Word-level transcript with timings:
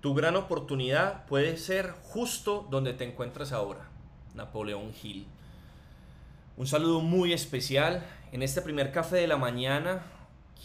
Tu 0.00 0.14
gran 0.14 0.36
oportunidad 0.36 1.26
puede 1.26 1.56
ser 1.56 1.92
justo 2.02 2.66
donde 2.70 2.92
te 2.92 3.04
encuentras 3.04 3.52
ahora. 3.52 3.88
Napoleón 4.34 4.92
Hill. 5.02 5.26
Un 6.56 6.66
saludo 6.66 7.00
muy 7.00 7.32
especial. 7.32 8.04
En 8.32 8.42
este 8.42 8.62
primer 8.62 8.92
café 8.92 9.16
de 9.16 9.26
la 9.26 9.36
mañana 9.36 10.02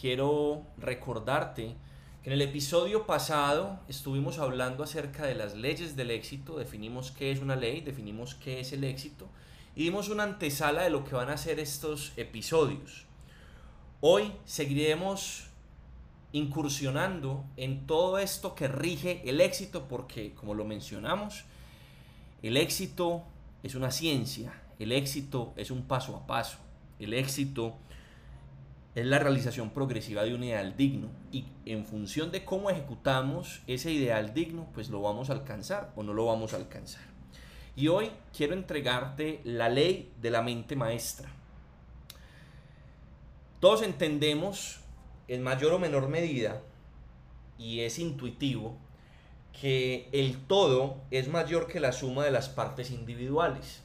quiero 0.00 0.62
recordarte 0.78 1.74
que 2.22 2.30
en 2.30 2.34
el 2.34 2.42
episodio 2.42 3.06
pasado 3.06 3.80
estuvimos 3.88 4.38
hablando 4.38 4.84
acerca 4.84 5.24
de 5.24 5.34
las 5.34 5.54
leyes 5.54 5.96
del 5.96 6.10
éxito, 6.10 6.56
definimos 6.56 7.10
qué 7.10 7.32
es 7.32 7.40
una 7.40 7.56
ley, 7.56 7.80
definimos 7.80 8.34
qué 8.36 8.60
es 8.60 8.72
el 8.72 8.84
éxito 8.84 9.28
y 9.74 9.84
dimos 9.84 10.08
una 10.08 10.24
antesala 10.24 10.82
de 10.82 10.90
lo 10.90 11.04
que 11.04 11.14
van 11.14 11.30
a 11.30 11.36
ser 11.36 11.58
estos 11.58 12.12
episodios. 12.16 13.06
Hoy 14.00 14.32
seguiremos 14.44 15.48
incursionando 16.32 17.44
en 17.56 17.86
todo 17.86 18.18
esto 18.18 18.54
que 18.54 18.68
rige 18.68 19.22
el 19.28 19.40
éxito 19.40 19.86
porque, 19.88 20.34
como 20.34 20.54
lo 20.54 20.64
mencionamos, 20.64 21.44
el 22.42 22.56
éxito 22.56 23.22
es 23.62 23.74
una 23.74 23.90
ciencia, 23.90 24.52
el 24.78 24.92
éxito 24.92 25.52
es 25.56 25.70
un 25.70 25.82
paso 25.82 26.16
a 26.16 26.26
paso, 26.26 26.58
el 26.98 27.14
éxito 27.14 27.76
es 28.94 29.06
la 29.06 29.18
realización 29.18 29.70
progresiva 29.70 30.22
de 30.22 30.34
un 30.34 30.44
ideal 30.44 30.76
digno 30.76 31.08
y 31.30 31.46
en 31.64 31.86
función 31.86 32.30
de 32.30 32.44
cómo 32.44 32.68
ejecutamos 32.68 33.62
ese 33.66 33.90
ideal 33.90 34.34
digno, 34.34 34.68
pues 34.74 34.90
lo 34.90 35.00
vamos 35.00 35.30
a 35.30 35.34
alcanzar 35.34 35.92
o 35.96 36.02
no 36.02 36.12
lo 36.12 36.26
vamos 36.26 36.52
a 36.52 36.56
alcanzar. 36.56 37.02
Y 37.74 37.88
hoy 37.88 38.10
quiero 38.36 38.52
entregarte 38.52 39.40
la 39.44 39.70
ley 39.70 40.12
de 40.20 40.30
la 40.30 40.42
mente 40.42 40.76
maestra. 40.76 41.30
Todos 43.60 43.82
entendemos 43.82 44.81
en 45.28 45.42
mayor 45.42 45.72
o 45.72 45.78
menor 45.78 46.08
medida, 46.08 46.62
y 47.58 47.80
es 47.80 47.98
intuitivo, 47.98 48.76
que 49.58 50.08
el 50.12 50.38
todo 50.46 50.96
es 51.10 51.28
mayor 51.28 51.66
que 51.66 51.80
la 51.80 51.92
suma 51.92 52.24
de 52.24 52.30
las 52.30 52.48
partes 52.48 52.90
individuales. 52.90 53.82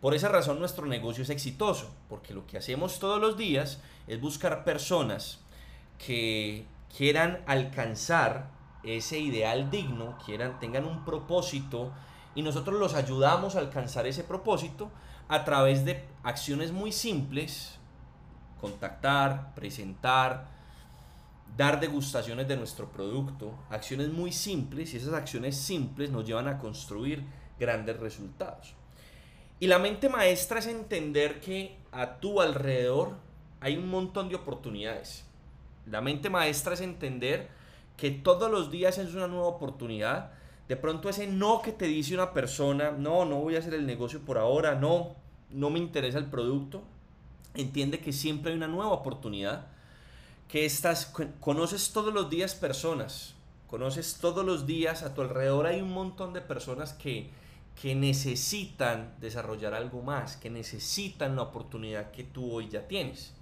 Por 0.00 0.14
esa 0.14 0.28
razón 0.28 0.60
nuestro 0.60 0.86
negocio 0.86 1.24
es 1.24 1.30
exitoso, 1.30 1.92
porque 2.08 2.32
lo 2.32 2.46
que 2.46 2.56
hacemos 2.56 2.98
todos 2.98 3.20
los 3.20 3.36
días 3.36 3.80
es 4.06 4.20
buscar 4.20 4.64
personas 4.64 5.40
que 5.98 6.64
quieran 6.96 7.42
alcanzar 7.46 8.50
ese 8.84 9.18
ideal 9.18 9.70
digno, 9.70 10.16
quieran, 10.24 10.60
tengan 10.60 10.84
un 10.84 11.04
propósito 11.04 11.92
y 12.34 12.42
nosotros 12.42 12.78
los 12.78 12.94
ayudamos 12.94 13.56
a 13.56 13.58
alcanzar 13.58 14.06
ese 14.06 14.22
propósito 14.22 14.90
a 15.28 15.44
través 15.44 15.84
de 15.84 16.04
acciones 16.22 16.70
muy 16.70 16.92
simples, 16.92 17.78
contactar, 18.60 19.52
presentar, 19.54 20.46
dar 21.56 21.80
degustaciones 21.80 22.46
de 22.46 22.56
nuestro 22.56 22.90
producto, 22.90 23.52
acciones 23.70 24.08
muy 24.10 24.32
simples 24.32 24.94
y 24.94 24.98
esas 24.98 25.14
acciones 25.14 25.56
simples 25.56 26.10
nos 26.10 26.24
llevan 26.24 26.48
a 26.48 26.58
construir 26.58 27.24
grandes 27.58 27.98
resultados. 27.98 28.74
Y 29.60 29.66
la 29.66 29.78
mente 29.78 30.08
maestra 30.08 30.60
es 30.60 30.66
entender 30.66 31.40
que 31.40 31.76
a 31.90 32.20
tu 32.20 32.40
alrededor 32.40 33.16
hay 33.60 33.76
un 33.76 33.88
montón 33.88 34.28
de 34.28 34.36
oportunidades. 34.36 35.24
La 35.86 36.00
mente 36.00 36.30
maestra 36.30 36.74
es 36.74 36.80
entender 36.80 37.48
que 37.96 38.10
todos 38.10 38.50
los 38.50 38.70
días 38.70 38.98
es 38.98 39.14
una 39.14 39.26
nueva 39.26 39.48
oportunidad 39.48 40.32
de 40.68 40.76
pronto 40.76 41.08
ese 41.08 41.26
no 41.26 41.62
que 41.62 41.72
te 41.72 41.86
dice 41.86 42.14
una 42.14 42.34
persona, 42.34 42.90
no, 42.92 43.24
no 43.24 43.40
voy 43.40 43.56
a 43.56 43.60
hacer 43.60 43.72
el 43.72 43.86
negocio 43.86 44.20
por 44.20 44.36
ahora, 44.36 44.74
no, 44.74 45.16
no 45.50 45.70
me 45.70 45.78
interesa 45.78 46.18
el 46.18 46.26
producto, 46.26 46.82
entiende 47.54 48.00
que 48.00 48.12
siempre 48.12 48.52
hay 48.52 48.58
una 48.58 48.68
nueva 48.68 48.92
oportunidad, 48.92 49.68
que 50.48 50.64
estás, 50.64 51.12
conoces 51.40 51.92
todos 51.92 52.12
los 52.12 52.30
días 52.30 52.54
personas, 52.54 53.34
conoces 53.66 54.16
todos 54.18 54.44
los 54.44 54.66
días, 54.66 55.02
a 55.02 55.14
tu 55.14 55.20
alrededor 55.20 55.66
hay 55.66 55.82
un 55.82 55.92
montón 55.92 56.32
de 56.32 56.40
personas 56.40 56.94
que, 56.94 57.30
que 57.80 57.94
necesitan 57.94 59.14
desarrollar 59.20 59.74
algo 59.74 60.02
más, 60.02 60.36
que 60.36 60.48
necesitan 60.48 61.36
la 61.36 61.42
oportunidad 61.42 62.10
que 62.10 62.24
tú 62.24 62.50
hoy 62.50 62.68
ya 62.68 62.88
tienes. 62.88 63.34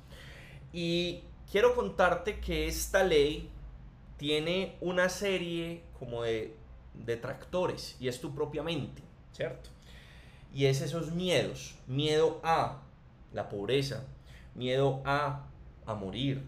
Y 0.72 1.22
quiero 1.50 1.76
contarte 1.76 2.40
que 2.40 2.66
esta 2.66 3.04
ley 3.04 3.48
tiene 4.16 4.76
una 4.80 5.08
serie 5.08 5.82
como 5.98 6.22
de 6.22 6.56
detractores 6.94 7.96
y 8.00 8.08
es 8.08 8.20
tu 8.20 8.34
propia 8.34 8.64
mente, 8.64 9.02
¿cierto? 9.32 9.70
Y 10.52 10.66
es 10.66 10.80
esos 10.80 11.12
miedos, 11.12 11.76
miedo 11.86 12.40
a 12.42 12.82
la 13.32 13.48
pobreza, 13.48 14.04
miedo 14.54 15.02
a, 15.04 15.46
a 15.84 15.94
morir, 15.94 16.42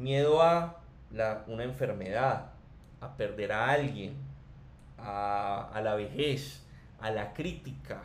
miedo 0.00 0.42
a 0.42 0.80
una 1.46 1.64
enfermedad, 1.64 2.46
a 3.00 3.16
perder 3.16 3.52
a 3.52 3.70
alguien, 3.70 4.14
a, 4.98 5.70
a 5.72 5.80
la 5.80 5.94
vejez, 5.94 6.62
a 7.00 7.10
la 7.10 7.32
crítica, 7.32 8.02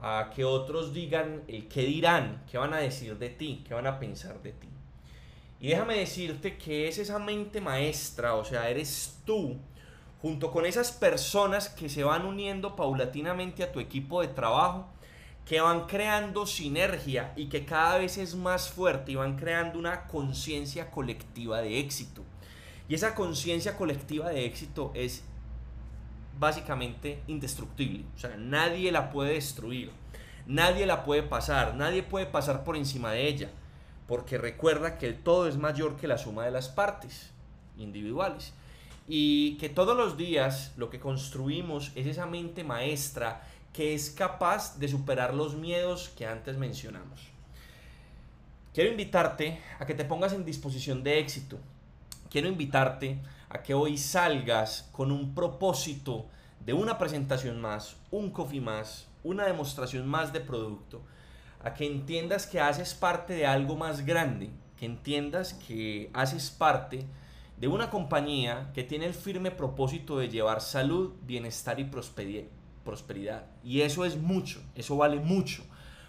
a 0.00 0.30
que 0.34 0.44
otros 0.44 0.92
digan 0.92 1.42
el 1.46 1.68
qué 1.68 1.82
dirán, 1.82 2.42
qué 2.50 2.58
van 2.58 2.74
a 2.74 2.78
decir 2.78 3.16
de 3.18 3.30
ti, 3.30 3.64
qué 3.66 3.74
van 3.74 3.86
a 3.86 3.98
pensar 3.98 4.42
de 4.42 4.52
ti. 4.52 4.68
Y 5.60 5.68
déjame 5.68 5.96
decirte 5.96 6.58
que 6.58 6.88
es 6.88 6.98
esa 6.98 7.20
mente 7.20 7.60
maestra, 7.60 8.34
o 8.34 8.44
sea, 8.44 8.68
eres 8.68 9.20
tú 9.24 9.56
junto 10.20 10.50
con 10.50 10.66
esas 10.66 10.90
personas 10.90 11.68
que 11.68 11.88
se 11.88 12.02
van 12.02 12.26
uniendo 12.26 12.74
paulatinamente 12.74 13.62
a 13.62 13.70
tu 13.70 13.78
equipo 13.78 14.20
de 14.22 14.28
trabajo, 14.28 14.88
que 15.46 15.60
van 15.60 15.86
creando 15.86 16.46
sinergia 16.46 17.32
y 17.36 17.46
que 17.46 17.64
cada 17.64 17.98
vez 17.98 18.16
es 18.18 18.34
más 18.34 18.70
fuerte 18.70 19.12
y 19.12 19.16
van 19.16 19.36
creando 19.36 19.78
una 19.78 20.06
conciencia 20.06 20.90
colectiva 20.90 21.60
de 21.60 21.80
éxito. 21.80 22.22
Y 22.88 22.94
esa 22.94 23.14
conciencia 23.14 23.76
colectiva 23.76 24.30
de 24.30 24.44
éxito 24.44 24.92
es 24.94 25.24
básicamente 26.38 27.22
indestructible. 27.26 28.04
O 28.14 28.18
sea, 28.18 28.36
nadie 28.36 28.92
la 28.92 29.10
puede 29.10 29.34
destruir, 29.34 29.90
nadie 30.46 30.86
la 30.86 31.04
puede 31.04 31.22
pasar, 31.22 31.74
nadie 31.74 32.02
puede 32.02 32.26
pasar 32.26 32.64
por 32.64 32.76
encima 32.76 33.12
de 33.12 33.28
ella. 33.28 33.50
Porque 34.06 34.38
recuerda 34.38 34.98
que 34.98 35.06
el 35.06 35.22
todo 35.22 35.48
es 35.48 35.56
mayor 35.56 35.96
que 35.96 36.08
la 36.08 36.18
suma 36.18 36.44
de 36.44 36.50
las 36.50 36.68
partes 36.68 37.30
individuales 37.78 38.52
y 39.08 39.56
que 39.58 39.68
todos 39.68 39.96
los 39.96 40.16
días 40.16 40.72
lo 40.76 40.90
que 40.90 41.00
construimos 41.00 41.92
es 41.94 42.06
esa 42.06 42.26
mente 42.26 42.64
maestra 42.64 43.42
que 43.72 43.94
es 43.94 44.10
capaz 44.10 44.78
de 44.78 44.88
superar 44.88 45.32
los 45.34 45.54
miedos 45.54 46.10
que 46.10 46.26
antes 46.26 46.56
mencionamos. 46.56 47.20
Quiero 48.74 48.90
invitarte 48.90 49.60
a 49.78 49.86
que 49.86 49.94
te 49.94 50.04
pongas 50.04 50.32
en 50.32 50.44
disposición 50.44 51.02
de 51.02 51.18
éxito. 51.18 51.58
Quiero 52.30 52.48
invitarte 52.48 53.18
a 53.48 53.62
que 53.62 53.74
hoy 53.74 53.98
salgas 53.98 54.88
con 54.92 55.12
un 55.12 55.34
propósito 55.34 56.26
de 56.64 56.72
una 56.72 56.98
presentación 56.98 57.60
más, 57.60 57.96
un 58.10 58.30
coffee 58.30 58.60
más, 58.60 59.08
una 59.24 59.44
demostración 59.44 60.06
más 60.06 60.32
de 60.32 60.40
producto, 60.40 61.02
a 61.62 61.74
que 61.74 61.86
entiendas 61.86 62.46
que 62.46 62.60
haces 62.60 62.94
parte 62.94 63.34
de 63.34 63.46
algo 63.46 63.76
más 63.76 64.04
grande, 64.06 64.50
que 64.78 64.86
entiendas 64.86 65.54
que 65.54 66.10
haces 66.12 66.50
parte 66.50 67.04
de 67.58 67.68
una 67.68 67.90
compañía 67.90 68.70
que 68.74 68.84
tiene 68.84 69.06
el 69.06 69.14
firme 69.14 69.50
propósito 69.50 70.18
de 70.18 70.28
llevar 70.28 70.60
salud, 70.60 71.12
bienestar 71.22 71.78
y 71.78 71.84
prosperidad. 71.84 72.44
Y 73.64 73.80
eso 73.80 74.04
es 74.04 74.16
mucho, 74.16 74.62
eso 74.74 74.96
vale 74.96 75.20
mucho. 75.20 75.64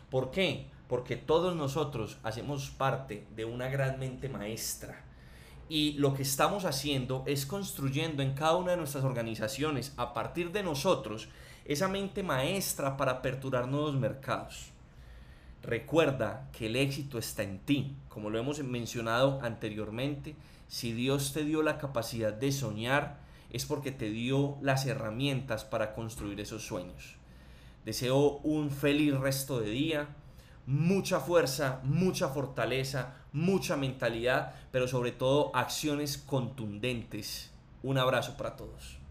¿Por 0.09 0.31
qué? 0.31 0.67
Porque 0.88 1.16
todos 1.16 1.56
nosotros 1.56 2.17
hacemos 2.23 2.69
parte 2.69 3.25
de 3.35 3.45
una 3.45 3.67
gran 3.69 4.00
mente 4.00 4.29
maestra. 4.29 5.03
Y 5.69 5.94
lo 5.94 6.13
que 6.13 6.23
estamos 6.23 6.66
haciendo 6.66 7.23
es 7.25 7.45
construyendo 7.45 8.22
en 8.22 8.34
cada 8.34 8.57
una 8.57 8.72
de 8.72 8.78
nuestras 8.78 9.03
organizaciones, 9.03 9.94
a 9.97 10.13
partir 10.13 10.51
de 10.51 10.61
nosotros, 10.61 11.29
esa 11.66 11.88
mente 11.88 12.22
maestra 12.22 12.97
para 12.97 13.13
aperturar 13.13 13.67
nuevos 13.67 13.95
mercados. 13.95 14.72
Recuerda 15.63 16.50
que 16.51 16.66
el 16.66 16.75
éxito 16.75 17.17
está 17.17 17.44
en 17.44 17.59
ti, 17.59 17.95
como 18.09 18.29
lo 18.29 18.38
hemos 18.38 18.61
mencionado 18.61 19.40
anteriormente 19.41 20.35
si 20.67 20.91
Dios 20.91 21.34
te 21.34 21.45
dio 21.45 21.61
la 21.61 21.78
capacidad 21.78 22.34
de 22.34 22.51
soñar, 22.51 23.19
es 23.53 23.66
porque 23.66 23.91
te 23.91 24.09
dio 24.09 24.58
las 24.61 24.85
herramientas 24.85 25.64
para 25.64 25.94
construir 25.94 26.41
esos 26.41 26.66
sueños. 26.66 27.16
Deseo 27.85 28.40
un 28.44 28.72
feliz 28.72 29.17
resto 29.17 29.59
de 29.59 29.70
día, 29.70 30.08
mucha 30.66 31.20
fuerza, 31.20 31.79
mucha 31.84 32.29
fortaleza, 32.29 33.16
mucha 33.32 33.78
mentalidad, 33.78 34.55
pero 34.72 34.88
sobre 34.88 35.11
todo 35.11 35.55
acciones 35.55 36.17
contundentes. 36.17 37.52
Un 37.84 37.97
abrazo 37.97 38.35
para 38.38 38.55
todos. 38.55 39.03